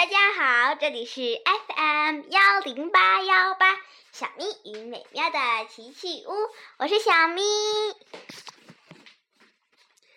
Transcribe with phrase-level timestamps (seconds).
[0.00, 3.76] 大家好，这里是 FM 幺零八幺八
[4.12, 5.38] 小咪与美妙的
[5.68, 6.32] 奇趣屋，
[6.78, 7.42] 我是小咪。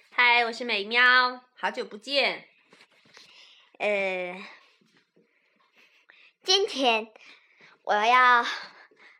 [0.09, 2.47] 嗨，我是美喵，好久不见。
[3.77, 4.41] 呃，
[6.43, 7.11] 今天
[7.81, 8.45] 我要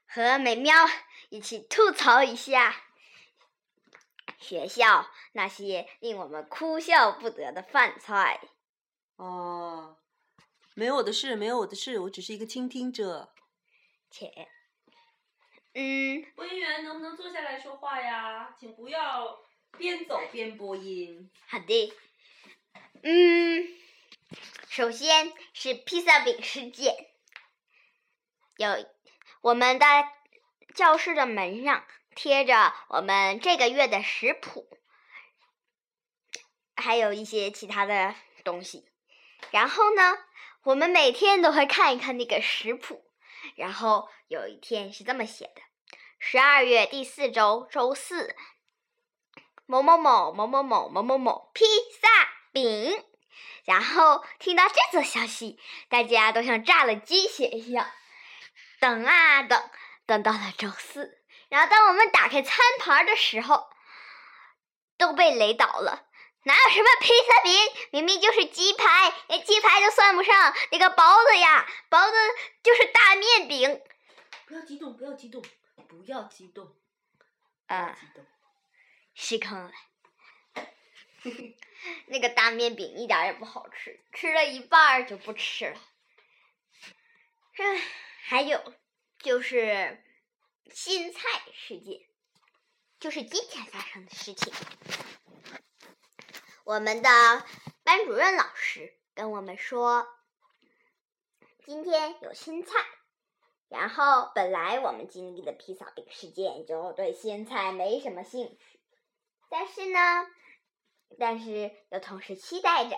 [0.08, 0.74] 和美喵
[1.28, 2.74] 一起吐槽一下
[4.40, 8.40] 学校那些令我们哭笑不得的饭菜。
[9.18, 9.98] 哦，
[10.76, 13.34] 没有我的事，没有我的事，我只是一个倾听者。
[14.10, 14.48] 且，
[15.74, 18.56] 嗯，播音员能不能坐下来说话呀？
[18.60, 19.40] 请不要
[19.78, 21.32] 边走边播音。
[21.48, 21.94] 好的，
[23.04, 23.68] 嗯，
[24.68, 26.96] 首先是披萨饼事件，
[28.58, 28.70] 有
[29.42, 29.86] 我们的
[30.74, 31.86] 教室的门上
[32.16, 34.68] 贴着我们这个月的食谱，
[36.76, 38.88] 还有一些其他的东西。
[39.52, 40.18] 然后呢，
[40.64, 43.06] 我们每天都会看一看那个食谱。
[43.56, 45.62] 然后有一天是这么写的：
[46.20, 48.36] 十二月第四周周四，
[49.66, 51.66] 某某某某某某某某某披
[52.02, 52.08] 萨
[52.52, 53.04] 饼。
[53.66, 57.90] 然后听到这则消息，大家都像炸了鸡血一样，
[58.80, 59.70] 等啊等，
[60.06, 61.22] 等到了周四。
[61.50, 63.70] 然后当我们打开餐盘的时候，
[64.98, 66.08] 都被雷倒了。
[66.44, 67.54] 哪有什么披萨饼？
[67.92, 70.54] 明明就是鸡排，连鸡排都算不上。
[70.72, 72.18] 那个包子呀，包子
[72.62, 73.82] 就是大面饼。
[74.46, 75.42] 不要激动，不要激动，
[75.88, 76.76] 不要激动。
[77.68, 77.98] 啊。
[79.16, 79.72] 失控了。
[82.08, 85.80] 那个大面饼一点也不好吃，吃了一半儿就不吃了。
[87.58, 87.82] 唉，
[88.24, 88.74] 还有
[89.20, 90.04] 就是
[90.72, 91.20] 新菜
[91.54, 92.02] 事件，
[93.00, 94.52] 就是今天发生的事情。
[96.66, 97.10] 我们的
[97.84, 100.08] 班主任老师跟我们说，
[101.66, 102.72] 今天有新菜。
[103.68, 108.80] 然后本来我们经历的披萨饼事件就对新菜没什么兴趣，
[109.50, 110.26] 但是呢，
[111.20, 112.96] 但是又同时期待着。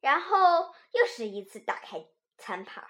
[0.00, 2.04] 然后又是一次打开
[2.36, 2.84] 餐盘，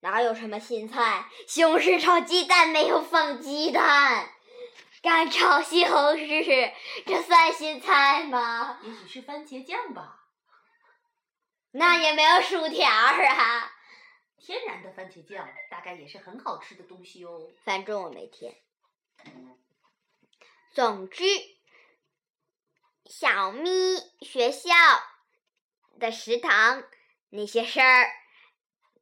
[0.00, 1.28] 哪有什么新菜？
[1.46, 4.33] 西红柿炒鸡蛋没有放鸡蛋。
[5.04, 6.72] 干炒西红柿，
[7.04, 8.80] 这算新菜吗？
[8.82, 10.24] 也许是番茄酱吧。
[11.72, 13.70] 那也没有薯条啊。
[14.38, 17.50] 天然的番茄酱大概也是很好吃的东西哦。
[17.66, 18.56] 反正我没添。
[20.72, 21.22] 总之，
[23.04, 23.70] 小咪
[24.22, 24.70] 学校
[26.00, 26.82] 的食堂
[27.28, 28.10] 那些事儿，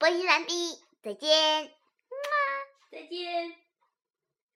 [0.01, 1.73] 播音完毕，再见。
[2.91, 3.57] 再见。